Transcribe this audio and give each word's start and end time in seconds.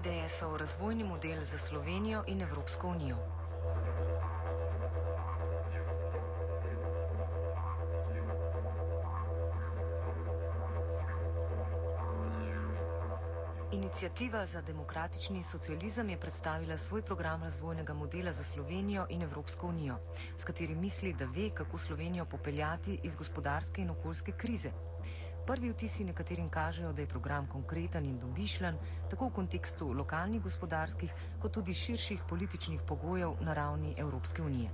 IDS-ov 0.00 0.56
razvojni 0.56 1.04
model 1.04 1.40
za 1.40 1.58
Slovenijo 1.58 2.24
in 2.26 2.42
Evropsko 2.42 2.88
unijo. 2.88 3.16
Inicijativa 13.72 14.46
za 14.46 14.60
demokratični 14.60 15.42
socializem 15.42 16.10
je 16.10 16.20
predstavila 16.20 16.76
svoj 16.76 17.02
program 17.02 17.42
razvojnega 17.42 17.94
modela 17.94 18.32
za 18.32 18.44
Slovenijo 18.44 19.06
in 19.10 19.22
Evropsko 19.22 19.66
unijo, 19.66 19.96
s 20.36 20.44
katerim 20.44 20.80
misli, 20.80 21.12
da 21.12 21.24
ve, 21.24 21.50
kako 21.54 21.78
Slovenijo 21.78 22.24
popeljati 22.24 23.00
iz 23.02 23.16
gospodarske 23.16 23.82
in 23.82 23.90
okoljske 23.90 24.32
krize. 24.32 24.70
Prvi 25.46 25.70
vtisi 25.70 26.04
nekaterim 26.04 26.48
kažejo, 26.48 26.92
da 26.92 27.00
je 27.00 27.06
program 27.06 27.46
konkreten 27.46 28.04
in 28.04 28.18
domišljen, 28.18 28.76
tako 29.10 29.28
v 29.28 29.32
kontekstu 29.40 29.92
lokalnih 29.92 30.42
gospodarskih, 30.42 31.12
kot 31.40 31.52
tudi 31.52 31.74
širših 31.74 32.22
političnih 32.28 32.80
pogojev 32.86 33.34
na 33.40 33.54
ravni 33.54 33.94
Evropske 33.98 34.42
unije. 34.42 34.70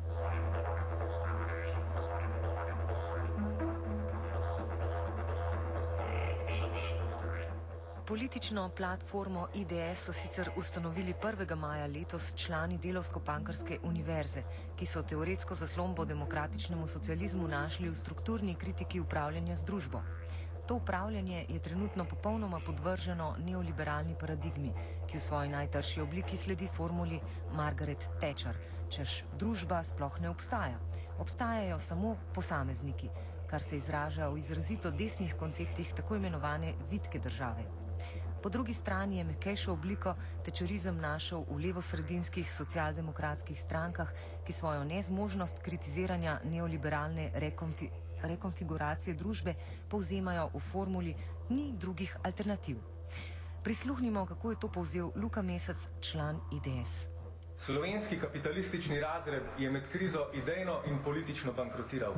Politično 8.06 8.68
platformo 8.76 9.48
IDS 9.54 10.04
so 10.04 10.12
sicer 10.12 10.50
ustanovili 10.56 11.14
1. 11.22 11.54
maja 11.56 11.86
letos 11.86 12.34
člani 12.36 12.78
Delovsko-Pankarske 12.78 13.78
univerze, 13.82 14.42
ki 14.76 14.86
so 14.86 15.02
teoretsko 15.02 15.54
zaslombo 15.54 16.04
demokratičnemu 16.04 16.86
socializmu 16.86 17.48
našli 17.48 17.88
v 17.88 17.94
strukturni 17.94 18.54
kritiki 18.54 19.00
upravljanja 19.00 19.56
z 19.56 19.64
družbo. 19.64 20.02
To 20.66 20.74
upravljanje 20.74 21.46
je 21.48 21.58
trenutno 21.58 22.04
popolnoma 22.04 22.60
podvrženo 22.66 23.36
neoliberalni 23.38 24.16
paradigmi, 24.20 24.72
ki 25.06 25.18
v 25.18 25.22
svoji 25.22 25.48
najtrši 25.48 26.00
obliki 26.00 26.36
sledi 26.36 26.68
formuli 26.74 27.20
Margaret 27.54 28.08
Thatcher, 28.18 28.58
češ 28.90 29.22
družba 29.38 29.84
sploh 29.84 30.20
ne 30.20 30.30
obstaja. 30.30 30.78
Obstajajo 31.18 31.78
samo 31.78 32.16
posamezniki, 32.34 33.10
kar 33.46 33.62
se 33.62 33.76
izraža 33.76 34.28
v 34.28 34.38
izrazito 34.38 34.90
desnih 34.90 35.36
konceptih 35.38 35.92
tako 35.94 36.16
imenovane 36.16 36.74
vitke 36.90 37.18
države. 37.18 37.62
Po 38.42 38.48
drugi 38.48 38.74
strani 38.74 39.18
je 39.18 39.24
mehkejšo 39.24 39.72
obliko 39.72 40.14
tečerizem 40.44 40.98
našel 41.00 41.44
v 41.50 41.62
levosredinskih 41.66 42.52
socialdemokratskih 42.52 43.60
strankah, 43.60 44.10
ki 44.46 44.52
svojo 44.52 44.84
nezmožnost 44.84 45.58
kritiziranja 45.62 46.40
neoliberalne 46.44 47.30
rekonfi 47.34 47.90
rekonfiguracije 48.22 49.14
družbe 49.14 49.54
povzemajo 49.88 50.50
v 50.54 50.60
formuli 50.60 51.14
ni 51.50 51.72
drugih 51.72 52.16
alternativ. 52.22 52.78
Prisluhnimo, 53.62 54.26
kako 54.26 54.50
je 54.50 54.60
to 54.60 54.68
povzel 54.68 55.10
Luka 55.16 55.42
Mesec, 55.42 55.88
član 56.00 56.40
IDS. 56.52 57.08
Slovenski 57.56 58.18
kapitalistični 58.20 59.00
razred 59.00 59.42
je 59.58 59.70
med 59.70 59.88
krizo 59.88 60.26
idejno 60.34 60.80
in 60.86 60.98
politično 61.04 61.52
bankrotiral. 61.52 62.14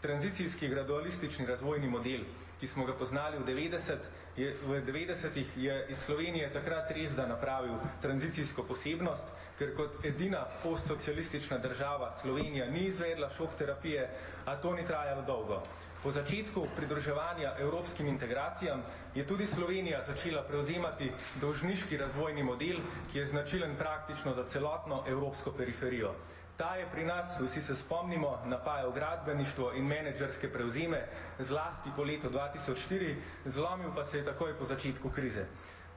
Tranzicijski 0.00 0.68
gradualistični 0.68 1.46
razvojni 1.46 1.88
model, 1.88 2.20
ki 2.60 2.66
smo 2.66 2.84
ga 2.86 2.92
poznali 2.92 3.38
v 3.38 3.44
90, 3.44 3.96
je, 4.36 4.54
v 4.66 4.82
90-ih, 4.82 5.56
je 5.56 5.86
iz 5.88 5.98
Slovenije 5.98 6.50
takrat 6.52 6.90
res 6.90 7.14
da 7.14 7.26
napravil 7.26 7.78
tranzicijsko 8.02 8.62
posebnost, 8.66 9.30
ker 9.58 9.74
kot 9.76 10.04
edina 10.04 10.44
postsocialistična 10.62 11.58
država 11.58 12.10
Slovenija 12.10 12.66
ni 12.70 12.86
izvedla 12.90 13.30
šok 13.30 13.54
terapije, 13.58 14.10
a 14.44 14.56
to 14.56 14.74
ni 14.74 14.86
trajalo 14.86 15.22
dolgo. 15.22 15.62
Po 16.02 16.10
začetku 16.10 16.66
pridruževanja 16.76 17.54
evropskim 17.58 18.06
integracijam 18.06 18.82
je 19.14 19.26
tudi 19.26 19.46
Slovenija 19.46 20.02
začela 20.02 20.42
prevzemati 20.42 21.12
dolžniški 21.40 21.96
razvojni 21.96 22.42
model, 22.42 22.82
ki 23.12 23.18
je 23.18 23.24
značilen 23.24 23.76
praktično 23.78 24.34
za 24.34 24.44
celotno 24.44 25.04
evropsko 25.08 25.52
periferijo. 25.52 26.12
Ta 26.56 26.76
je 26.76 26.86
pri 26.86 27.04
nas, 27.04 27.40
vsi 27.40 27.62
se 27.62 27.74
spomnimo, 27.74 28.38
napajal 28.46 28.92
gradbeništvo 28.92 29.72
in 29.72 29.86
menedžerske 29.86 30.52
prevzime 30.52 31.06
zlasti 31.38 31.90
po 31.96 32.02
letu 32.02 32.30
2004, 32.30 33.14
zlomil 33.44 33.90
pa 33.94 34.04
se 34.04 34.18
je 34.18 34.24
takoj 34.24 34.54
po 34.58 34.64
začetku 34.64 35.10
krize. 35.10 35.46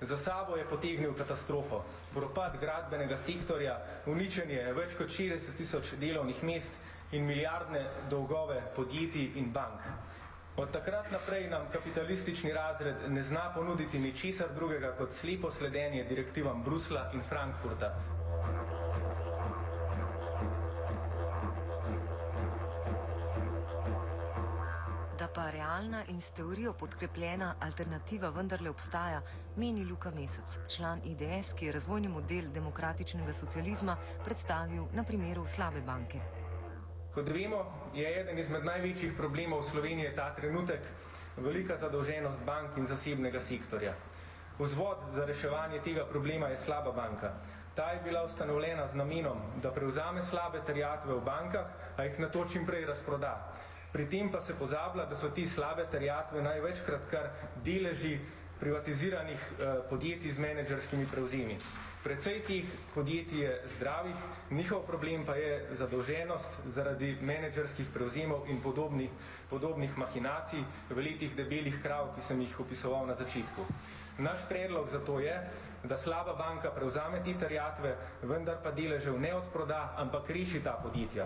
Za 0.01 0.17
sabo 0.17 0.55
je 0.55 0.65
potegnil 0.65 1.13
katastrofo, 1.13 1.83
propad 2.13 2.57
gradbenega 2.61 3.17
sektorja, 3.17 3.77
uničenje 4.05 4.73
več 4.73 4.97
kot 4.97 5.13
60 5.13 5.57
tisoč 5.57 5.93
delovnih 6.01 6.43
mest 6.43 6.73
in 7.11 7.25
milijardne 7.25 7.85
dolgove 8.09 8.61
podjetij 8.75 9.31
in 9.35 9.51
bank. 9.53 9.81
Od 10.57 10.71
takrat 10.73 11.11
naprej 11.11 11.49
nam 11.49 11.69
kapitalistični 11.73 12.53
razred 12.53 12.95
ne 13.09 13.21
zna 13.21 13.51
ponuditi 13.53 13.99
ničesar 13.99 14.53
drugega 14.55 14.95
kot 14.97 15.13
slepo 15.13 15.51
sledenje 15.51 16.03
direktivam 16.03 16.63
Brusla 16.63 17.11
in 17.13 17.21
Frankfurta. 17.23 18.16
Realna 25.97 26.03
in 26.07 26.21
s 26.21 26.31
teorijo 26.31 26.73
podkrepljena 26.73 27.55
alternativa 27.59 28.29
vendarle 28.29 28.69
obstaja, 28.69 29.21
meni 29.55 29.85
Luka 29.85 30.11
Mesec, 30.11 30.59
član 30.75 31.01
IDS, 31.03 31.53
ki 31.53 31.65
je 31.65 31.71
razvojni 31.71 32.07
model 32.07 32.51
demokratičnega 32.53 33.33
socializma 33.33 33.97
predstavil 34.25 34.85
na 34.93 35.03
primeru 35.03 35.45
slabe 35.45 35.81
banke. 35.81 36.19
Kot 37.13 37.29
vemo, 37.29 37.91
je 37.93 38.21
eden 38.21 38.37
izmed 38.37 38.65
največjih 38.65 39.13
problemov 39.17 39.63
Slovenije 39.63 40.15
ta 40.15 40.35
trenutek 40.35 40.81
velika 41.37 41.77
zadolženost 41.77 42.43
bank 42.45 42.77
in 42.77 42.85
zasebnega 42.85 43.39
sektorja. 43.39 43.93
Vzvod 44.59 44.97
za 45.11 45.25
reševanje 45.25 45.79
tega 45.81 46.05
problema 46.05 46.47
je 46.47 46.57
slaba 46.57 46.91
banka. 46.91 47.33
Ta 47.75 47.91
je 47.91 48.01
bila 48.03 48.23
ustanovljena 48.23 48.87
z 48.87 48.95
namenom, 48.95 49.37
da 49.61 49.71
prevzame 49.71 50.21
slabe 50.21 50.61
terjatve 50.65 51.13
v 51.13 51.21
bankah, 51.21 51.65
a 51.97 52.03
jih 52.03 52.19
na 52.19 52.29
to 52.29 52.45
čim 52.45 52.65
prej 52.65 52.85
razproda. 52.85 53.53
Pri 53.97 54.05
tem 54.05 54.29
pa 54.29 54.37
se 54.39 54.53
pozablja, 54.53 55.07
da 55.09 55.15
so 55.17 55.31
ti 55.33 55.47
slabe 55.49 55.87
terjatve 55.89 56.41
največkrat 56.45 57.05
kar 57.09 57.31
deleži 57.65 58.19
privatiziranih 58.59 59.39
eh, 59.41 59.79
podjetij 59.89 60.31
z 60.31 60.39
menedžerskimi 60.39 61.07
prevzemi. 61.09 61.57
Predvsej 62.03 62.43
teh 62.45 62.67
podjetij 62.93 63.41
je 63.41 63.55
zdravih, 63.73 64.19
njihov 64.51 64.85
problem 64.85 65.25
pa 65.25 65.33
je 65.35 65.65
zadolženost 65.71 66.59
zaradi 66.69 67.17
menedžerskih 67.21 67.89
prevzemov 67.93 68.45
in 68.53 68.61
podobnih, 68.61 69.09
podobnih 69.49 69.97
mahinacij 69.97 70.61
v 70.93 70.97
letih 71.01 71.33
debelih 71.33 71.81
krav, 71.81 72.13
ki 72.13 72.21
sem 72.21 72.41
jih 72.41 72.53
opisoval 72.59 73.09
na 73.09 73.17
začetku. 73.17 73.65
Naš 74.21 74.45
predlog 74.45 74.93
za 74.93 75.01
to 75.01 75.17
je, 75.19 75.41
da 75.83 75.97
slaba 75.97 76.37
banka 76.37 76.69
prevzame 76.69 77.25
te 77.25 77.33
terjatve, 77.33 77.97
vendar 78.21 78.61
pa 78.61 78.69
deležev 78.71 79.17
ne 79.17 79.33
odproda, 79.33 79.97
ampak 79.97 80.29
reši 80.29 80.61
ta 80.61 80.77
podjetja. 80.77 81.25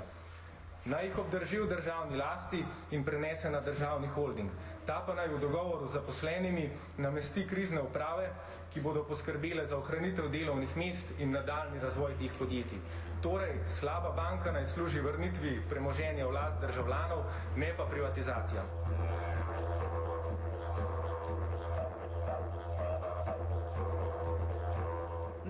Naj 0.86 1.06
jih 1.06 1.18
obdrži 1.22 1.59
v 1.62 1.68
državni 1.69 2.18
lasti 2.18 2.64
in 2.92 3.03
prenese 3.06 3.50
na 3.50 3.59
državni 3.62 4.08
holding. 4.16 4.50
Ta 4.86 5.03
pa 5.06 5.14
naj 5.14 5.28
v 5.30 5.40
dogovoru 5.40 5.86
z 5.86 5.94
zaposlenimi 6.00 6.69
namesti 6.97 7.46
krizne 7.47 7.81
uprave, 7.81 8.31
ki 8.74 8.81
bodo 8.81 9.03
poskrbele 9.06 9.66
za 9.66 9.78
ohranitev 9.78 10.31
delovnih 10.34 10.74
mest 10.78 11.14
in 11.19 11.38
nadaljni 11.38 11.80
razvoj 11.80 12.18
teh 12.18 12.34
podjetij. 12.40 12.81
Torej, 13.22 13.59
slaba 13.68 14.09
banka 14.18 14.52
naj 14.52 14.66
služi 14.74 15.06
vrnitvi 15.06 15.59
premoženja 15.69 16.25
v 16.25 16.34
last 16.34 16.62
državljanov, 16.66 17.24
ne 17.56 17.74
pa 17.78 17.86
privatizacija. 17.86 18.66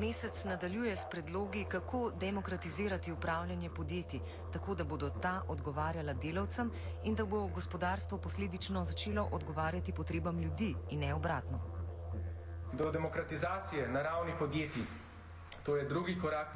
Mesec 0.01 0.45
nadaljuje 0.45 0.95
s 0.95 1.05
predlogi, 1.11 1.65
kako 1.69 2.11
demokratizirati 2.19 3.11
upravljanje 3.11 3.69
podjetij, 3.69 4.19
tako 4.53 4.75
da 4.75 4.83
bodo 4.83 5.09
ta 5.09 5.41
odgovarjala 5.47 6.13
delavcem 6.13 6.71
in 7.03 7.15
da 7.15 7.25
bo 7.25 7.47
gospodarstvo 7.47 8.17
posledično 8.17 8.83
začelo 8.85 9.27
odgovarjati 9.31 9.91
potrebam 9.91 10.39
ljudi 10.39 10.75
in 10.89 10.99
ne 10.99 11.13
obratno. 11.13 11.59
Do 12.73 12.91
demokratizacije 12.91 13.87
na 13.87 14.01
ravni 14.01 14.33
podjetij, 14.39 14.83
to 15.63 15.75
je 15.75 15.85
drugi 15.85 16.17
korak, 16.21 16.47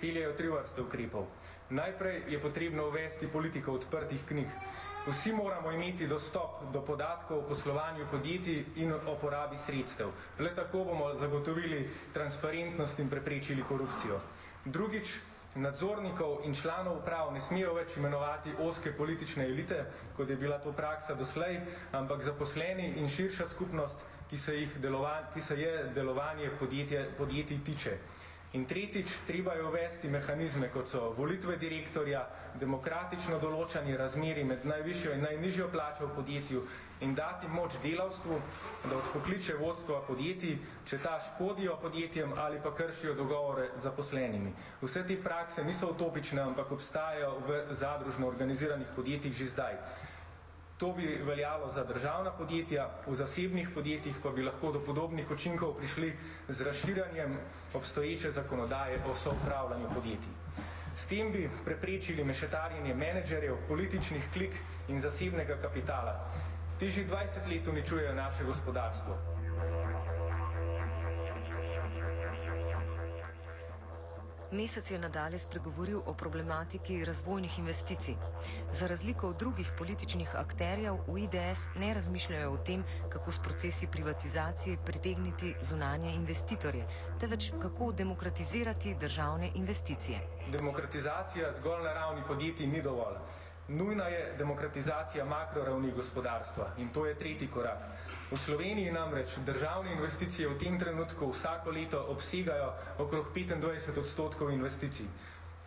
peljejo 0.00 0.36
tri 0.36 0.48
vrste 0.48 0.82
ukrepov. 0.82 1.24
Najprej 1.70 2.22
je 2.28 2.40
potrebno 2.40 2.88
uvesti 2.88 3.28
politiko 3.32 3.72
odprtih 3.72 4.24
knjig. 4.28 4.46
Vsi 5.06 5.32
moramo 5.32 5.70
imeti 5.70 6.06
dostop 6.06 6.60
do 6.72 6.82
podatkov 6.84 7.38
o 7.38 7.42
poslovanju 7.48 8.06
podjetij 8.10 8.64
in 8.76 8.92
o 8.92 9.14
porabi 9.20 9.56
sredstev. 9.56 10.10
Le 10.38 10.54
tako 10.54 10.84
bomo 10.84 11.14
zagotovili 11.14 11.90
transparentnost 12.12 12.98
in 12.98 13.08
preprečili 13.10 13.62
korupcijo. 13.62 14.20
Drugič, 14.64 15.14
nadzornikov 15.54 16.44
in 16.44 16.54
članov 16.54 16.98
uprav 16.98 17.32
ne 17.32 17.40
smejo 17.40 17.72
več 17.74 17.96
imenovati 17.96 18.52
oske 18.58 18.92
politične 18.92 19.44
elite, 19.44 19.84
kot 20.16 20.28
je 20.30 20.36
bila 20.36 20.58
to 20.58 20.72
praksa 20.72 21.14
doslej, 21.14 21.60
ampak 21.92 22.22
zaposleni 22.22 22.92
in 22.96 23.08
širša 23.08 23.46
skupnost, 23.46 24.04
ki 24.30 24.36
se, 24.36 24.54
jih 24.54 24.76
delovan, 24.78 25.24
ki 25.34 25.40
se 25.40 25.56
je 25.60 25.84
delovanje 25.94 26.50
podjetje, 26.58 27.08
podjetij 27.18 27.64
tiče. 27.64 27.96
In 28.52 28.64
tretjič, 28.66 29.06
treba 29.26 29.52
je 29.54 29.62
uvesti 29.62 30.08
mehanizme, 30.10 30.68
kot 30.74 30.88
so 30.90 31.12
volitve 31.14 31.54
direktorja, 31.54 32.24
demokratično 32.58 33.38
določanje 33.38 33.94
razmeri 33.94 34.42
med 34.42 34.64
najvišjo 34.66 35.12
in 35.14 35.22
najnižjo 35.22 35.68
plačo 35.70 36.08
v 36.08 36.16
podjetju 36.16 36.64
in 37.06 37.14
dati 37.14 37.46
moč 37.46 37.78
delavstvu, 37.84 38.40
da 38.90 38.96
odpokliče 38.96 39.54
vodstva 39.60 40.00
podjetij, 40.08 40.58
če 40.82 40.98
ta 40.98 41.14
škodijo 41.28 41.78
podjetjem 41.78 42.34
ali 42.36 42.58
pa 42.64 42.74
kršijo 42.74 43.14
dogovore 43.14 43.70
z 43.76 43.84
zaposlenimi. 43.86 44.50
Vse 44.82 45.06
te 45.06 45.22
prakse 45.22 45.64
niso 45.64 45.94
utopične, 45.94 46.42
ampak 46.42 46.74
obstajajo 46.74 47.36
v 47.46 47.64
zadružno 47.70 48.26
organiziranih 48.26 48.90
podjetjih 48.96 49.36
že 49.44 49.46
zdaj. 49.54 49.78
To 50.80 50.92
bi 50.92 51.20
veljalo 51.24 51.68
za 51.68 51.84
državna 51.84 52.30
podjetja, 52.30 52.86
v 53.06 53.14
zasebnih 53.14 53.68
podjetjih 53.74 54.16
pa 54.22 54.30
bi 54.30 54.42
lahko 54.42 54.70
do 54.72 54.80
podobnih 54.80 55.30
učinkov 55.30 55.74
prišli 55.76 56.12
z 56.48 56.64
razširanjem 56.64 57.34
obstoječe 57.74 58.30
zakonodaje 58.30 59.02
o 59.10 59.14
soupravljanju 59.14 59.90
podjetij. 59.94 60.32
S 60.96 61.06
tem 61.06 61.32
bi 61.32 61.50
preprečili 61.64 62.24
mešetarjenje 62.24 62.94
menedžerjev, 62.94 63.58
političnih 63.68 64.24
klik 64.32 64.56
in 64.88 65.00
zasebnega 65.00 65.58
kapitala. 65.62 66.16
Ti 66.78 66.90
že 66.90 67.04
20 67.04 67.50
let 67.52 67.68
uničujejo 67.68 68.14
naše 68.14 68.44
gospodarstvo. 68.44 69.39
Mesec 74.52 74.90
je 74.90 74.98
nadalje 74.98 75.38
spregovoril 75.38 76.00
o 76.06 76.14
problematiki 76.14 77.04
razvojnih 77.04 77.58
investicij. 77.58 78.14
Za 78.70 78.86
razliko 78.86 79.28
od 79.28 79.36
drugih 79.36 79.70
političnih 79.78 80.34
akterjev 80.34 80.96
v 81.06 81.18
IDS 81.18 81.68
ne 81.76 81.94
razmišljajo 81.94 82.52
o 82.52 82.56
tem, 82.56 82.84
kako 83.08 83.32
s 83.32 83.38
procesi 83.38 83.86
privatizacije 83.86 84.76
pritegniti 84.86 85.54
zunanje 85.62 86.14
investitorje, 86.14 86.86
teveč 87.20 87.52
kako 87.62 87.92
demokratizirati 87.92 88.96
državne 89.00 89.50
investicije. 89.54 90.18
Demokratizacija 90.52 91.52
zgolj 91.52 91.82
na 91.82 91.92
ravni 91.92 92.22
podjetij 92.26 92.66
ni 92.66 92.82
dovolj. 92.82 93.16
Nujna 93.70 94.04
je 94.04 94.34
demokratizacija 94.38 95.24
makroravni 95.24 95.92
gospodarstva 95.92 96.70
in 96.78 96.88
to 96.88 97.06
je 97.06 97.14
tretji 97.14 97.48
korak. 97.48 97.78
V 98.30 98.36
Sloveniji 98.36 98.92
namreč 98.92 99.36
državne 99.46 99.92
investicije 99.92 100.48
v 100.48 100.58
tem 100.58 100.78
trenutku 100.78 101.30
vsako 101.30 101.70
leto 101.70 102.00
obsegajo 102.08 102.72
okrog 102.98 103.30
25 103.34 103.98
odstotkov 103.98 104.50
investicij. 104.50 105.06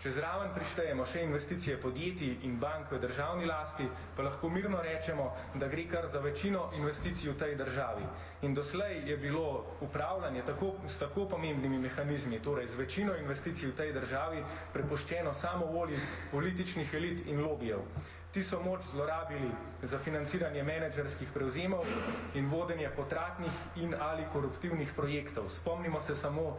Če 0.03 0.11
zraven 0.11 0.49
prištejemo 0.51 1.05
še 1.07 1.21
investicije 1.23 1.77
podjetij 1.79 2.41
in 2.43 2.57
bank 2.59 2.89
v 2.91 2.97
državni 2.99 3.45
lasti, 3.47 3.85
pa 4.17 4.25
lahko 4.25 4.49
mirno 4.51 4.81
rečemo, 4.83 5.29
da 5.55 5.69
gre 5.71 5.85
kar 5.87 6.07
za 6.11 6.19
večino 6.19 6.65
investicij 6.75 7.29
v 7.31 7.37
tej 7.39 7.53
državi. 7.61 8.03
In 8.43 8.51
doslej 8.57 8.97
je 9.07 9.15
bilo 9.17 9.45
upravljanje 9.79 10.43
tako, 10.43 10.73
s 10.83 10.99
tako 10.99 11.23
pomembnimi 11.31 11.79
mehanizmi, 11.79 12.41
torej 12.43 12.67
z 12.67 12.81
večino 12.81 13.15
investicij 13.15 13.69
v 13.71 13.77
tej 13.77 13.93
državi, 13.95 14.43
prepuščeno 14.75 15.31
samo 15.33 15.71
volji 15.71 16.01
političnih 16.35 16.93
elit 16.99 17.23
in 17.31 17.39
lobijev. 17.39 17.87
Ti 18.33 18.41
so 18.41 18.57
moč 18.65 18.81
zlorabili 18.89 19.51
za 19.85 19.99
financiranje 20.01 20.63
menedžerskih 20.65 21.29
prevzemov 21.33 21.85
in 22.33 22.47
vodenje 22.49 22.89
potratnih 22.89 23.53
in 23.75 23.93
ali 23.93 24.25
koruptivnih 24.33 24.93
projektov. 24.95 25.49
Spomnimo 25.49 26.01
se 26.01 26.15
samo 26.15 26.57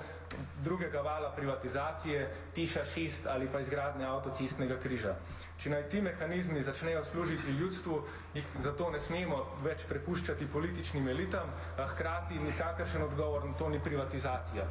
drugega 0.62 1.00
vala 1.00 1.32
privatizacije, 1.34 2.30
Tiša 2.54 2.84
6 2.84 3.26
ali 3.26 3.48
pa 3.52 3.60
izgradnje 3.60 4.06
avtocistnega 4.06 4.78
križa. 4.78 5.16
Če 5.58 5.70
naj 5.70 5.88
ti 5.88 6.02
mehanizmi 6.02 6.62
začnejo 6.62 7.02
služiti 7.04 7.58
ljudstvu, 7.58 8.02
jih 8.34 8.46
zato 8.62 8.90
ne 8.90 9.00
smemo 9.00 9.42
več 9.64 9.82
prepuščati 9.88 10.46
političnim 10.52 11.08
elitam, 11.08 11.50
a 11.78 11.86
hkrati 11.90 12.38
nikakršen 12.38 13.02
odgovor 13.02 13.50
na 13.50 13.58
to 13.58 13.68
ni 13.68 13.82
privatizacija. 13.82 14.70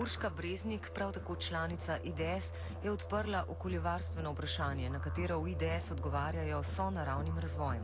Urška 0.00 0.30
Breznik, 0.30 0.90
prav 0.94 1.12
tako 1.12 1.36
članica 1.36 1.98
IDS, 2.04 2.52
je 2.84 2.92
odprla 2.92 3.44
okoljevarstveno 3.48 4.32
vprašanje, 4.32 4.90
na 4.90 5.00
katero 5.00 5.38
v 5.40 5.48
IDS 5.48 5.90
odgovarjajo 5.90 6.62
so 6.62 6.90
naravnim 6.90 7.38
razvojem. 7.38 7.82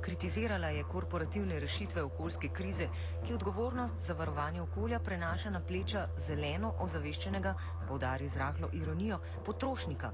Kritizirala 0.00 0.68
je 0.68 0.84
korporativne 0.84 1.60
rešitve 1.60 2.02
okoljske 2.02 2.48
krize, 2.48 2.88
ki 3.26 3.34
odgovornost 3.34 4.06
za 4.06 4.14
varovanje 4.14 4.62
okolja 4.62 4.98
prenaša 4.98 5.50
na 5.50 5.60
pleča 5.60 6.08
zeleno 6.16 6.74
ozaveščenega, 6.78 7.54
povdari 7.88 8.28
z 8.28 8.36
rahlo 8.36 8.68
ironijo, 8.72 9.20
potrošnika. 9.46 10.10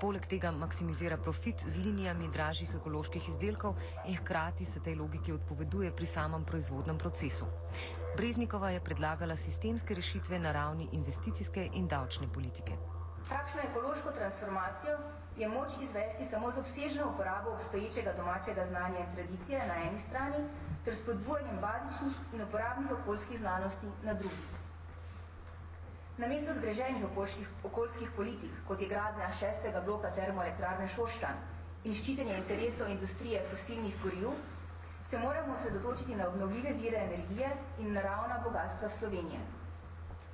Poleg 0.00 0.26
tega 0.26 0.50
maksimizira 0.50 1.16
profit 1.16 1.62
z 1.66 1.78
linijami 1.78 2.28
dražjih 2.34 2.74
ekoloških 2.74 3.28
izdelkov 3.28 3.78
in 4.06 4.16
hkrati 4.16 4.64
se 4.64 4.80
tej 4.80 4.94
logiki 4.94 5.32
odpoveduje 5.32 5.96
pri 5.96 6.06
samem 6.06 6.44
proizvodnem 6.44 6.98
procesu. 6.98 7.46
Breznikova 8.16 8.70
je 8.70 8.80
predlagala 8.80 9.36
sistemske 9.36 9.94
rešitve 9.94 10.38
na 10.38 10.52
ravni 10.52 10.88
investicijske 10.92 11.70
in 11.72 11.86
davčne 11.88 12.26
politike. 12.34 12.72
Takšno 13.28 13.60
ekološko 13.70 14.10
transformacijo 14.10 14.98
je 15.36 15.48
moč 15.48 15.72
izvesti 15.82 16.24
samo 16.24 16.50
z 16.50 16.58
obsežno 16.58 17.06
uporabo 17.14 17.50
obstoječega 17.50 18.12
domačega 18.16 18.64
znanja 18.64 18.98
in 18.98 19.14
tradicije 19.14 19.66
na 19.66 19.74
eni 19.88 19.98
strani 19.98 20.44
ter 20.84 20.96
spodbujanjem 20.96 21.58
bazičnih 21.60 22.12
in 22.32 22.42
uporabnih 22.42 22.90
okoljskih 22.90 23.38
znanosti 23.38 23.86
na 24.02 24.14
drugi. 24.14 24.44
Namesto 26.18 26.54
zgreženih 26.54 27.04
okoljskih, 27.12 27.48
okoljskih 27.64 28.10
politik, 28.16 28.50
kot 28.68 28.80
je 28.80 28.88
gradnja 28.88 29.32
šestega 29.38 29.80
bloka 29.80 30.10
termoelektrarne 30.10 30.88
Šoštan 30.88 31.36
in 31.84 31.94
ščitenje 31.94 32.36
interesov 32.36 32.90
industrije 32.90 33.40
fosilnih 33.50 33.94
goriv, 34.02 34.28
se 35.02 35.18
moramo 35.18 35.52
osredotočiti 35.52 36.14
na 36.14 36.28
obnovljive 36.28 36.72
vire 36.72 36.98
energije 36.98 37.50
in 37.78 37.92
naravna 37.92 38.40
bogatstva 38.44 38.88
Slovenije. 38.88 39.40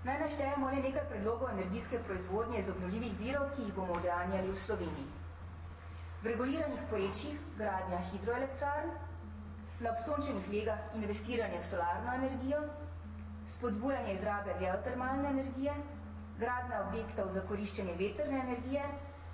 Naj 0.04 0.20
naštejemo 0.20 0.66
le 0.66 0.82
nekaj 0.82 1.08
predlogov 1.08 1.50
energijske 1.50 1.98
proizvodnje 1.98 2.58
iz 2.58 2.68
obnovljivih 2.68 3.18
virov, 3.18 3.48
ki 3.56 3.62
jih 3.62 3.74
bomo 3.74 3.92
udejanjali 3.92 4.50
v 4.50 4.56
Sloveniji. 4.56 5.08
V 6.22 6.26
reguliranih 6.26 6.80
porečjih 6.90 7.40
gradnja 7.56 7.98
hidroelektrarn, 8.10 8.90
na 9.80 9.90
obsončenih 9.90 10.48
legah 10.52 10.78
investiranje 10.94 11.58
v 11.58 11.64
solarno 11.64 12.14
energijo, 12.14 12.62
spodbujanje 13.46 14.14
izrabe 14.14 14.54
geotermalne 14.60 15.28
energije, 15.30 15.74
gradnja 16.38 16.80
objektov 16.88 17.30
za 17.32 17.40
koriščenje 17.48 17.94
veterne 17.98 18.40
energije, 18.40 18.84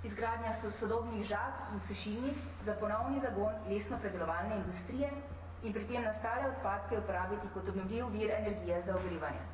izgradnja 0.03 0.51
sodobnih 0.51 1.25
žag 1.25 1.73
in 1.73 1.79
sušilnic 1.79 2.37
za 2.61 2.73
ponovni 2.79 3.19
zagon 3.19 3.53
lesno-predelovalne 3.69 4.55
industrije 4.55 5.11
in 5.63 5.73
pri 5.73 5.87
tem 5.87 6.03
nastale 6.03 6.49
odpadke 6.49 6.97
uporabiti 6.97 7.47
kot 7.53 7.67
obnovljiv 7.67 8.09
vir 8.13 8.31
energije 8.31 8.81
za 8.81 8.95
ogrevanje. 8.95 9.45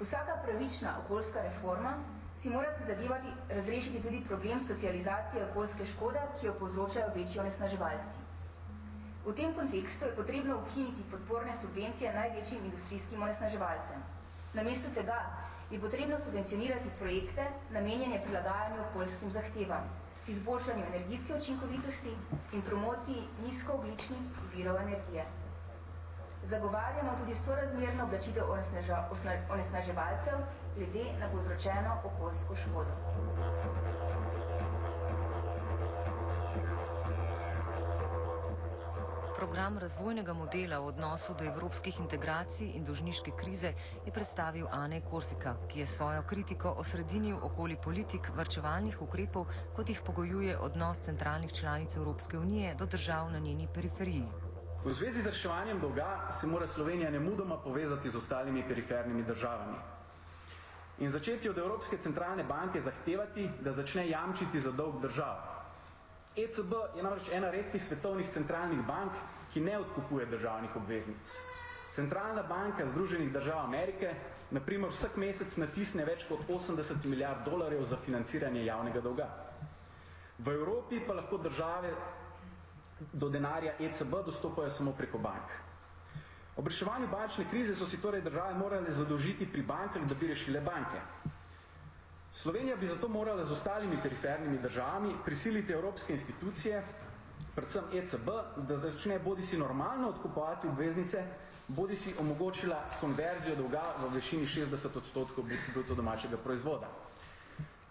Vsaka 0.00 0.36
pravična 0.44 0.88
okoljska 1.04 1.42
reforma 1.42 1.94
si 2.34 2.50
mora 2.50 2.68
prizadevati 2.76 3.28
razrešiti 3.48 4.02
tudi 4.02 4.24
problem 4.28 4.60
socializacije 4.60 5.46
okoljske 5.50 5.84
škode, 5.84 6.20
ki 6.40 6.46
jo 6.46 6.54
povzročajo 6.58 7.12
večji 7.14 7.40
onesnaževalci. 7.40 8.18
V 9.26 9.32
tem 9.34 9.54
kontekstu 9.54 10.04
je 10.04 10.16
potrebno 10.16 10.56
ukiniti 10.58 11.02
podporne 11.10 11.52
subvencije 11.60 12.14
največjim 12.14 12.64
industrijskim 12.64 13.22
onesnaževalcem. 13.22 14.02
Namesto 14.54 14.90
tega 14.94 15.18
je 15.72 15.80
potrebno 15.80 16.18
subvencionirati 16.18 16.88
projekte, 16.98 17.44
namenjene 17.70 18.22
prilagajanju 18.22 18.82
okoljskim 18.90 19.30
zahtevam, 19.30 19.84
izboljšanju 20.28 20.84
energijske 20.86 21.34
učinkovitosti 21.34 22.12
in 22.52 22.62
promociji 22.62 23.22
nizkoogličnih 23.44 24.20
virov 24.54 24.76
energije. 24.76 25.24
Zagovarjamo 26.42 27.12
tudi 27.20 27.34
sorazmerno 27.34 28.04
oblačitev 28.04 28.44
onesnaževalcev 29.50 30.38
glede 30.76 31.04
na 31.20 31.28
povzročeno 31.32 31.96
okoljsko 32.04 32.54
škodo. 32.54 32.94
Program 39.42 39.78
razvojnega 39.78 40.32
modela 40.32 40.78
v 40.78 40.86
odnosu 40.94 41.34
do 41.34 41.42
evropskih 41.42 41.96
integracij 41.98 42.76
in 42.78 42.84
dožniške 42.86 43.32
krize 43.34 43.72
je 44.06 44.12
predstavil 44.14 44.68
Ane 44.70 45.00
Korsika, 45.02 45.56
ki 45.66 45.80
je 45.80 45.86
svojo 45.86 46.22
kritiko 46.22 46.70
osredinil 46.78 47.40
okoli 47.42 47.74
politik 47.84 48.30
vrčevalnih 48.36 49.02
ukrepov, 49.02 49.50
kot 49.74 49.88
jih 49.88 49.98
pogojuje 50.06 50.54
odnos 50.58 51.00
centralnih 51.02 51.50
članic 51.52 51.96
Evropske 51.96 52.38
unije 52.38 52.74
do 52.78 52.86
držav 52.86 53.32
na 53.32 53.38
njeni 53.38 53.66
periferiji. 53.74 54.28
V 54.84 54.94
zvezi 54.94 55.22
z 55.22 55.34
reševanjem 55.34 55.80
dolga 55.80 56.30
se 56.30 56.46
mora 56.46 56.66
Slovenija 56.66 57.10
nemudoma 57.10 57.58
povezati 57.58 58.10
z 58.10 58.16
ostalimi 58.16 58.62
perifernimi 58.68 59.24
državami 59.24 59.78
in 60.98 61.10
začeti 61.10 61.48
od 61.48 61.58
Evropske 61.58 61.96
centralne 61.96 62.44
banke 62.44 62.80
zahtevati, 62.80 63.50
da 63.60 63.72
začne 63.72 64.08
jamčiti 64.08 64.60
za 64.60 64.70
dolg 64.70 65.02
držav. 65.02 65.61
ECB 66.36 66.72
je 66.96 67.02
namreč 67.02 67.28
ena 67.32 67.50
redkih 67.50 67.82
svetovnih 67.82 68.28
centralnih 68.28 68.80
bank, 68.86 69.12
ki 69.52 69.60
ne 69.60 69.78
odkupuje 69.78 70.26
državnih 70.26 70.76
obveznic. 70.76 71.32
Centralna 71.92 72.42
banka 72.42 72.86
Združenih 72.86 73.32
držav 73.32 73.58
Amerike 73.64 74.14
naprimer 74.50 74.90
vsak 74.90 75.16
mesec 75.16 75.56
natisne 75.60 76.04
več 76.08 76.24
kot 76.28 76.40
80 76.48 77.04
milijard 77.04 77.44
dolarjev 77.44 77.82
za 77.84 77.98
financiranje 78.00 78.64
javnega 78.64 79.00
dolga. 79.00 79.28
V 80.38 80.54
Evropi 80.54 81.02
pa 81.06 81.14
lahko 81.14 81.36
države 81.38 81.92
do 83.12 83.28
denarja 83.28 83.74
ECB 83.78 84.24
dostopajo 84.24 84.70
samo 84.70 84.92
preko 84.92 85.18
bank. 85.18 85.52
Ob 86.56 86.68
reševanju 86.68 87.08
bančne 87.12 87.44
krize 87.50 87.74
so 87.74 87.86
si 87.86 88.00
torej 88.00 88.20
države 88.20 88.54
morale 88.54 88.90
zadolžiti 88.90 89.46
pri 89.52 89.62
bankah, 89.62 90.02
da 90.08 90.14
bi 90.14 90.26
rešile 90.32 90.60
banke. 90.60 91.00
Slovenija 92.34 92.76
bi 92.76 92.86
zato 92.86 93.08
morala 93.08 93.44
z 93.44 93.52
ostalimi 93.52 93.98
perifernimi 94.02 94.58
državami 94.58 95.14
prisiliti 95.24 95.72
evropske 95.72 96.12
institucije, 96.12 96.82
predvsem 97.54 97.84
ECB, 97.92 98.28
da 98.56 98.76
začne 98.76 99.18
bodi 99.18 99.42
si 99.42 99.58
normalno 99.58 100.08
odkupovati 100.08 100.68
obveznice, 100.68 101.24
bodi 101.68 101.96
si 101.96 102.14
omogočila 102.20 102.78
konverzijo 103.00 103.56
dolga 103.56 103.82
v 103.98 104.14
višini 104.14 104.46
60 104.46 104.96
odstotkov 104.96 105.44
bruto 105.74 105.94
domačega 105.94 106.36
proizvoda. 106.36 106.88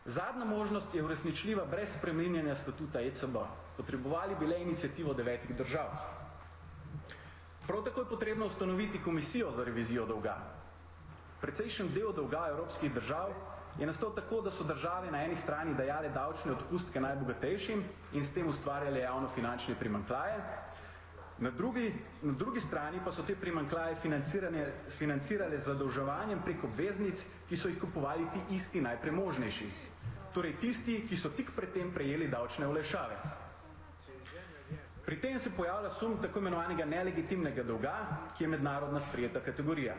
Zadnja 0.06 0.46
možnost 0.46 0.96
je 0.96 1.04
uresničljiva 1.04 1.66
brez 1.66 1.94
spremenjanja 1.98 2.56
statuta 2.56 3.02
ECB. 3.02 3.38
Potrebovali 3.78 4.36
bi 4.40 4.48
le 4.48 4.62
inicijativo 4.62 5.14
devetih 5.14 5.56
držav. 5.56 5.94
Prav 7.68 7.84
tako 7.84 8.00
je 8.00 8.10
potrebno 8.10 8.46
ustanoviti 8.46 9.02
komisijo 9.04 9.52
za 9.52 9.64
revizijo 9.64 10.06
dolga. 10.06 10.38
Precejšen 11.42 11.94
del 11.94 12.14
dolga 12.14 12.48
evropskih 12.50 12.94
držav 12.94 13.30
je 13.80 13.86
nastal 13.86 14.16
tako, 14.16 14.42
da 14.42 14.52
so 14.52 14.64
države 14.64 15.12
na 15.12 15.24
eni 15.24 15.36
strani 15.36 15.74
dajale 15.74 16.10
davčne 16.10 16.52
odpustke 16.52 17.02
najbogatejšim 17.02 17.84
in 18.14 18.24
s 18.24 18.34
tem 18.34 18.48
ustvarjale 18.48 19.00
javno 19.00 19.30
finančne 19.30 19.76
primankljaje, 19.80 20.44
na 21.42 21.50
drugi, 21.50 21.94
na 22.22 22.34
drugi 22.34 22.60
strani 22.60 23.00
pa 23.06 23.12
so 23.12 23.24
te 23.24 23.36
primankljaje 23.36 23.96
financirale 24.98 25.58
z 25.58 25.64
zadolževanjem 25.66 26.42
prek 26.46 26.64
obveznic, 26.64 27.24
ki 27.50 27.58
so 27.58 27.68
jih 27.68 27.80
kupovali 27.82 28.28
ti 28.34 28.56
isti 28.56 28.82
najpremožnejši. 28.82 29.70
Torej 30.34 30.54
tisti, 30.62 31.00
ki 31.10 31.18
so 31.18 31.32
tik 31.34 31.50
pred 31.56 31.74
tem 31.74 31.90
prejeli 31.92 32.28
davčne 32.28 32.68
olešave. 32.68 33.18
Pri 35.06 35.18
tem 35.22 35.40
se 35.40 35.50
pojavlja 35.58 35.90
sum 35.90 36.20
tako 36.22 36.40
imenovanega 36.40 36.86
nelegitimnega 36.86 37.64
dolga, 37.64 37.96
ki 38.38 38.44
je 38.44 38.48
mednarodna 38.48 39.00
sprijeta 39.00 39.42
kategorija. 39.42 39.96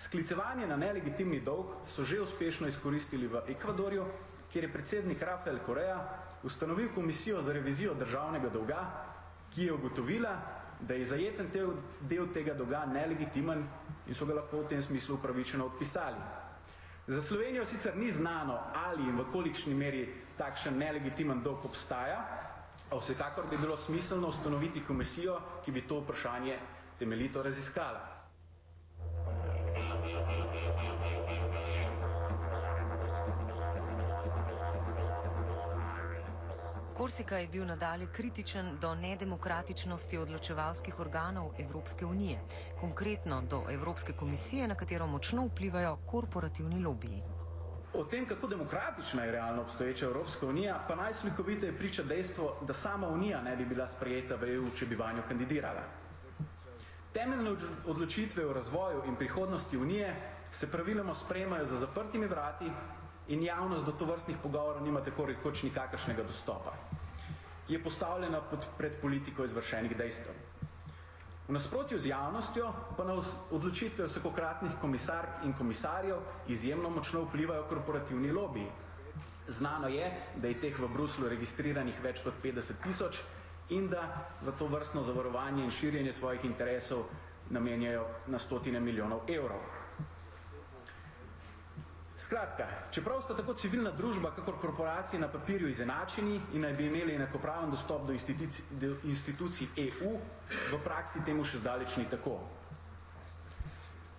Sklicevanje 0.00 0.66
na 0.66 0.76
nelegitimni 0.80 1.42
dolg 1.44 1.84
so 1.86 2.04
že 2.04 2.22
uspešno 2.24 2.68
izkoristili 2.68 3.26
v 3.28 3.42
Ekvadorju, 3.52 4.06
kjer 4.52 4.64
je 4.64 4.72
predsednik 4.72 5.22
Rafael 5.22 5.58
Korea 5.66 5.98
ustanovil 6.42 6.88
komisijo 6.94 7.40
za 7.40 7.52
revizijo 7.52 7.94
državnega 7.94 8.48
dolga, 8.48 8.80
ki 9.54 9.64
je 9.64 9.72
ugotovila, 9.72 10.32
da 10.80 10.94
je 10.94 11.04
zajeten 11.04 11.50
del 12.00 12.28
tega 12.32 12.54
dolga 12.54 12.86
nelegitimen 12.86 13.66
in 14.06 14.14
so 14.14 14.24
ga 14.26 14.34
lahko 14.34 14.62
v 14.62 14.68
tem 14.68 14.80
smislu 14.80 15.18
upravičeno 15.18 15.66
odpisali. 15.66 16.16
Za 17.06 17.22
Slovenijo 17.22 17.66
sicer 17.66 17.96
ni 17.96 18.10
znano, 18.10 18.56
ali 18.74 19.02
in 19.02 19.18
v 19.18 19.26
kolikšni 19.32 19.74
meri 19.74 20.06
takšen 20.38 20.78
nelegitimen 20.78 21.42
dolg 21.42 21.64
obstaja, 21.64 22.22
a 22.90 22.96
vsekakor 22.96 23.50
bi 23.50 23.58
bilo 23.58 23.76
smiselno 23.76 24.28
ustanoviti 24.28 24.80
komisijo, 24.84 25.36
ki 25.64 25.72
bi 25.72 25.82
to 25.82 26.00
vprašanje 26.00 26.56
temeljito 26.98 27.42
raziskala. 27.42 28.19
Korsika 37.00 37.36
je 37.38 37.46
bil 37.48 37.64
nadalje 37.66 38.06
kritičen 38.12 38.66
do 38.80 38.94
nedemokratičnosti 38.94 40.18
odločevalskih 40.18 40.98
organov 41.00 41.54
Evropske 41.58 42.04
unije, 42.06 42.40
konkretno 42.80 43.38
do 43.42 43.62
Evropske 43.72 44.12
komisije, 44.12 44.66
na 44.68 44.74
katero 44.74 45.06
močno 45.06 45.46
vplivajo 45.46 45.94
korporativni 46.06 46.82
lobiji. 46.84 47.22
O 47.94 48.04
tem, 48.04 48.26
kako 48.28 48.46
demokratična 48.52 49.24
je 49.24 49.32
realno 49.32 49.62
obstoječa 49.62 50.06
Evropska 50.06 50.46
unija, 50.46 50.76
pa 50.88 50.94
najslikoviteje 50.94 51.78
priča 51.78 52.02
dejstvo, 52.02 52.52
da 52.68 52.72
sama 52.72 53.08
unija 53.08 53.40
ne 53.42 53.56
bi 53.56 53.64
bila 53.64 53.86
sprejeta 53.86 54.36
v 54.36 54.52
EU, 54.58 54.68
če 54.76 54.86
bi 54.86 55.00
vanjo 55.00 55.22
kandidirala. 55.28 55.88
Temeljne 57.12 57.56
odločitve 57.86 58.46
o 58.46 58.52
razvoju 58.52 59.02
in 59.06 59.16
prihodnosti 59.16 59.78
unije 59.78 60.12
se 60.50 60.70
praviloma 60.70 61.14
sprejemajo 61.14 61.64
za 61.64 61.76
zaprtimi 61.86 62.26
vrati 62.26 62.70
in 63.30 63.42
javnost 63.42 63.86
do 63.86 63.92
tovrstnih 63.92 64.36
pogovorov 64.42 64.82
nima 64.82 65.00
tako 65.00 65.26
rekoč 65.26 65.62
nikakršnega 65.62 66.22
dostopa. 66.22 66.72
Je 67.70 67.78
postavljena 67.78 68.40
pod, 68.50 68.66
pred 68.78 68.96
politiko 69.00 69.44
izvršenih 69.46 69.96
dejstev. 69.96 70.34
V 71.48 71.52
nasprotju 71.54 71.98
z 71.98 72.10
javnostjo 72.10 72.68
pa 72.96 73.04
na 73.04 73.14
odločitve 73.50 74.04
vsakokratnih 74.06 74.72
komisark 74.80 75.44
in 75.46 75.54
komisarjev 75.58 76.18
izjemno 76.48 76.90
močno 76.90 77.24
vplivajo 77.24 77.64
korporativni 77.70 78.30
lobiji. 78.32 78.68
Znano 79.48 79.88
je, 79.88 80.10
da 80.36 80.48
je 80.48 80.60
teh 80.62 80.78
v 80.78 80.88
Bruslu 80.94 81.28
registriranih 81.28 81.98
več 82.02 82.22
kot 82.22 82.38
50 82.42 82.82
tisoč 82.84 83.22
in 83.70 83.88
da 83.90 84.02
v 84.42 84.54
to 84.58 84.66
vrstno 84.66 85.02
zavarovanje 85.02 85.64
in 85.64 85.70
širjenje 85.70 86.12
svojih 86.12 86.44
interesov 86.44 87.06
namenjajo 87.50 88.06
na 88.26 88.38
stotine 88.38 88.80
milijonov 88.80 89.26
evrov. 89.30 89.62
Skratka, 92.20 92.66
čeprav 92.92 93.22
sta 93.24 93.32
tako 93.36 93.54
civilna 93.56 93.90
družba, 93.96 94.30
kakor 94.36 94.58
korporacije 94.60 95.20
na 95.20 95.28
papirju 95.32 95.68
izenačeni 95.68 96.40
in 96.52 96.60
naj 96.60 96.74
bi 96.76 96.86
imeli 96.86 97.14
enakopraven 97.16 97.70
dostop 97.72 98.04
do 98.06 98.12
institucij, 98.12 98.64
do 98.80 98.90
institucij 99.08 99.68
EU, 99.76 100.10
v 100.72 100.80
praksi 100.84 101.24
temu 101.24 101.46
še 101.48 101.62
zdaleč 101.62 101.96
ni 101.96 102.04
tako. 102.12 102.34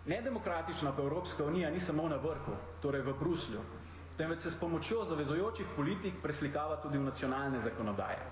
Nedemokratična 0.10 0.96
pa 0.98 1.06
Evropska 1.06 1.46
unija 1.46 1.70
ni 1.70 1.80
samo 1.80 2.08
na 2.10 2.18
vrhu, 2.18 2.58
torej 2.82 3.06
v 3.06 3.14
Bruslju, 3.20 3.62
temveč 4.18 4.40
se 4.40 4.50
s 4.50 4.58
pomočjo 4.58 5.06
zavezojočih 5.06 5.70
politik 5.76 6.18
preslikava 6.26 6.82
tudi 6.82 6.98
v 6.98 7.06
nacionalne 7.06 7.60
zakonodaje. 7.60 8.26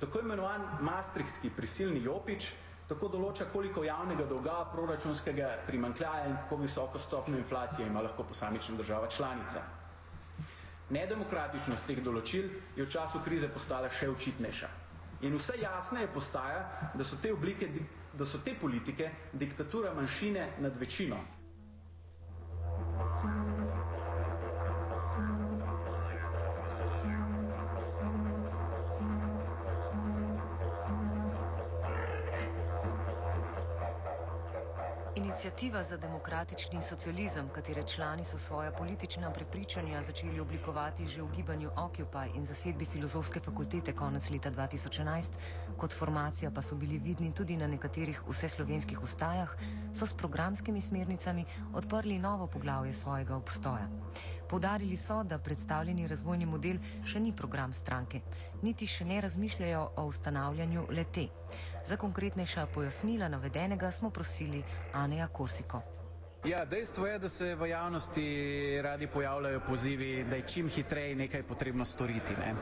Tako 0.00 0.22
imenovan 0.22 0.62
Maastrichtski 0.86 1.50
prisilni 1.50 2.04
jopič 2.06 2.52
tako 2.90 3.08
določa, 3.12 3.46
koliko 3.52 3.84
javnega 3.86 4.26
dolga, 4.26 4.64
proračunskega 4.72 5.50
primankljaja 5.66 6.26
in 6.26 6.36
kako 6.42 6.56
visoko 6.64 6.98
stopno 6.98 7.38
inflacije 7.38 7.86
ima 7.86 8.02
lahko 8.02 8.26
posamična 8.26 8.76
država 8.80 9.06
članica. 9.06 9.62
Nedemokratičnost 10.90 11.86
teh 11.86 12.00
določil 12.02 12.48
je 12.74 12.82
v 12.82 12.90
času 12.90 13.22
krize 13.22 13.48
postala 13.48 13.88
še 13.94 14.08
očitnejša. 14.10 14.70
In 15.22 15.36
vse 15.38 15.60
jasneje 15.60 16.08
postaja, 16.10 16.90
da 16.94 17.04
so 17.04 17.18
te 17.22 17.30
oblike, 17.32 17.68
da 18.18 18.26
so 18.26 18.40
te 18.42 18.56
politike 18.58 19.10
diktatura 19.32 19.92
manjšine 19.94 20.48
nad 20.58 20.76
večino. 20.80 21.20
Inicijativa 35.40 35.82
za 35.82 35.96
demokratični 35.96 36.82
socializem, 36.82 37.48
katere 37.48 37.82
člani 37.82 38.24
so 38.24 38.38
svoja 38.38 38.72
politična 38.72 39.30
prepričanja 39.32 40.02
začeli 40.02 40.40
oblikovati 40.40 41.06
že 41.06 41.22
v 41.22 41.30
gibanju 41.36 41.70
Occupy 41.76 42.36
in 42.36 42.44
zasedbi 42.44 42.84
filozofske 42.84 43.40
fakultete 43.40 43.92
konec 43.92 44.30
leta 44.30 44.50
2011, 44.50 45.32
kot 45.78 45.92
formacija 45.92 46.50
pa 46.50 46.62
so 46.62 46.76
bili 46.76 46.98
vidni 46.98 47.32
tudi 47.32 47.56
na 47.56 47.66
nekaterih 47.66 48.20
vseslovenskih 48.28 49.02
ustajah, 49.02 49.56
so 49.92 50.06
s 50.06 50.12
programskimi 50.12 50.80
smernicami 50.80 51.44
odprli 51.74 52.18
novo 52.18 52.46
poglavje 52.46 52.92
svojega 52.92 53.36
obstoja. 53.36 53.88
Podarili 54.50 54.96
so, 54.96 55.22
da 55.22 55.38
predstavljeni 55.38 56.08
razvojni 56.08 56.46
model 56.46 56.80
še 57.06 57.20
ni 57.20 57.30
program 57.36 57.72
stranke, 57.72 58.20
niti 58.62 58.86
še 58.86 59.04
ne 59.06 59.20
razmišljajo 59.20 59.84
o 59.96 60.06
ustanavljanju 60.10 60.88
lete. 60.90 61.28
Za 61.86 61.96
konkretnejša 61.96 62.66
pojasnila 62.74 63.28
navedenega 63.28 63.90
smo 63.90 64.10
prosili 64.10 64.64
Aneja 64.92 65.28
Korsiko. 65.28 65.99
Ja, 66.44 66.64
dejstvo 66.64 67.06
je, 67.06 67.18
da 67.18 67.28
se 67.28 67.54
v 67.54 67.66
javnosti 67.68 68.80
radi 68.82 69.06
pojavljajo 69.06 69.60
pozivi, 69.60 70.24
da 70.24 70.36
je 70.36 70.42
čim 70.42 70.68
hitreje 70.68 71.16
nekaj 71.16 71.42
potrebno 71.42 71.84
storiti. 71.84 72.32
Ne? 72.32 72.54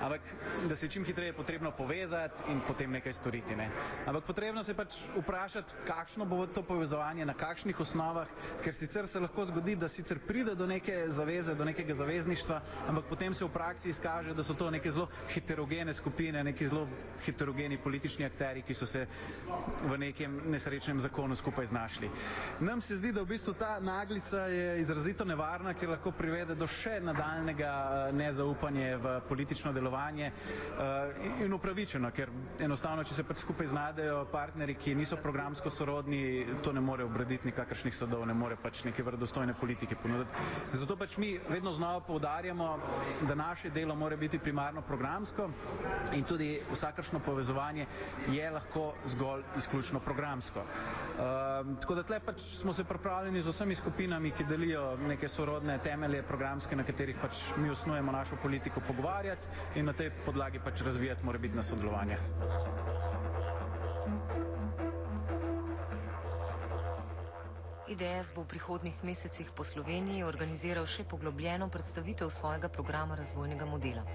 Ampak 0.00 0.20
da 0.68 0.76
se 0.76 0.86
je 0.86 0.90
čim 0.90 1.04
hitreje 1.04 1.32
potrebno 1.32 1.70
povezati 1.70 2.42
in 2.52 2.60
potem 2.66 2.90
nekaj 2.90 3.12
storiti. 3.12 3.56
Ne? 3.56 3.70
Ampak 4.06 4.24
potrebno 4.24 4.62
se 4.62 4.74
pač 4.74 4.98
vprašati, 5.16 5.72
kakšno 5.86 6.24
bo 6.24 6.46
to 6.46 6.62
povezovanje, 6.62 7.24
na 7.24 7.34
kakšnih 7.34 7.80
osnovah, 7.80 8.28
ker 8.64 8.74
sicer 8.74 9.06
se 9.06 9.20
lahko 9.20 9.44
zgodi, 9.44 9.76
da 9.76 9.88
sicer 9.88 10.18
pride 10.18 10.54
do 10.54 10.66
neke 10.66 11.08
zaveze, 11.08 11.54
do 11.54 11.64
nekega 11.64 11.94
zavezništva, 11.94 12.60
ampak 12.88 13.08
potem 13.08 13.34
se 13.34 13.44
v 13.44 13.48
praksi 13.48 13.88
izkaže, 13.88 14.34
da 14.34 14.42
so 14.42 14.54
to 14.54 14.70
neke 14.70 14.90
zelo 14.90 15.08
heterogene 15.32 15.92
skupine, 15.92 16.44
neki 16.44 16.68
zelo 16.68 16.84
heterogeni 17.24 17.80
politični 17.80 18.28
akteri, 18.28 18.62
ki 18.62 18.74
so 18.74 18.86
se 18.86 19.06
v 19.88 19.98
nekem 19.98 20.40
nesrečnem 20.52 21.00
zakonu 21.00 21.34
skupaj 21.34 21.72
znašli. 21.72 22.10
Nam 22.60 22.80
se 22.80 22.96
zdi, 22.96 23.12
da 23.12 23.21
v 23.22 23.26
bistvu 23.26 23.54
ta 23.54 23.78
naglica 23.80 24.46
je 24.50 24.80
izrazito 24.80 25.24
nevarna, 25.24 25.74
ker 25.78 25.92
lahko 25.94 26.10
privede 26.10 26.56
do 26.58 26.66
še 26.66 26.96
nadaljnega 27.00 27.70
eh, 27.70 28.12
nezaupanja 28.18 28.96
v 28.98 29.12
politično 29.28 29.70
delovanje 29.72 30.32
uh, 30.32 31.44
in 31.44 31.52
upravičeno, 31.54 32.10
ker 32.10 32.30
enostavno, 32.60 33.04
če 33.06 33.14
se 33.14 33.24
pač 33.26 33.42
skupaj 33.44 33.68
znajdejo 33.70 34.24
partneri, 34.32 34.74
ki 34.74 34.96
niso 34.98 35.16
programsko 35.22 35.70
sorodni, 35.70 36.44
to 36.64 36.72
ne 36.74 36.82
more 36.82 37.06
obraditi 37.06 37.46
nikakršnih 37.50 37.94
sadov, 37.94 38.24
ne 38.26 38.34
more 38.34 38.56
pač 38.58 38.82
neke 38.88 39.04
vredostojne 39.06 39.54
politike 39.54 39.96
ponuditi. 40.02 40.46
Zato 40.72 40.96
pač 40.98 41.16
mi 41.22 41.36
vedno 41.48 41.72
znova 41.72 42.02
poudarjamo, 42.06 42.68
da 43.28 43.38
naše 43.38 43.70
delo 43.70 43.94
mora 43.94 44.16
biti 44.16 44.38
primarno 44.42 44.82
programsko 44.82 45.48
in 46.18 46.26
tudi 46.26 46.56
vsakršno 46.72 47.22
povezovanje 47.22 47.86
je 48.34 48.50
lahko 48.50 48.92
zgolj 49.14 49.46
izključno 49.62 50.02
programsko. 50.02 50.66
Uh, 50.66 51.78
tako 51.80 52.00
da 52.00 52.06
tle 52.08 52.20
pač 52.20 52.42
smo 52.58 52.72
se 52.72 52.84
pripravljeni 53.12 53.40
z 53.40 53.48
vsemi 53.48 53.74
skupinami, 53.74 54.30
ki 54.30 54.44
delijo 54.48 54.96
neke 54.96 55.28
sorodne 55.28 55.74
temelje 55.84 56.22
programske, 56.22 56.76
na 56.76 56.82
katerih 56.82 57.16
pač 57.20 57.42
mi 57.60 57.68
osnujemo 57.70 58.12
našo 58.12 58.36
politiko, 58.42 58.80
pogovarjati 58.80 59.46
in 59.76 59.84
na 59.84 59.92
tej 59.92 60.08
podlagi 60.24 60.60
pač 60.64 60.80
razvijati 60.80 61.24
morebitno 61.24 61.62
sodelovanje. 61.62 62.16
IDS 67.92 68.32
bo 68.34 68.46
v 68.46 68.48
prihodnih 68.48 69.04
mesecih 69.04 69.50
po 69.52 69.64
Sloveniji 69.64 70.24
organiziral 70.24 70.88
še 70.88 71.04
poglobljeno 71.04 71.68
predstavitev 71.68 72.30
svojega 72.32 72.72
programa 72.72 73.14
razvojnega 73.14 73.68
modela. 73.68 74.06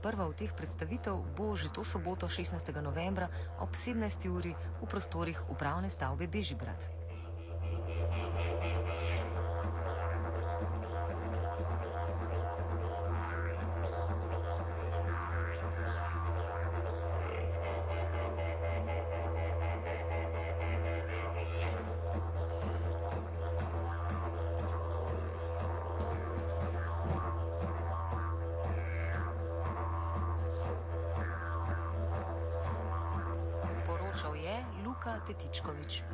Prva 0.00 0.24
od 0.24 0.40
teh 0.40 0.56
predstavitev 0.56 1.20
bo 1.36 1.52
že 1.56 1.68
to 1.68 1.84
soboto 1.84 2.28
16. 2.28 2.72
novembra 2.80 3.28
ob 3.60 3.76
17. 3.76 4.24
uri 4.32 4.56
v 4.80 4.88
prostorih 4.88 5.36
upravne 5.52 5.92
stavbe 5.92 6.24
Bežigrad. 6.26 6.97
Luka 35.08 35.24
Tetičkovič. 35.26 36.04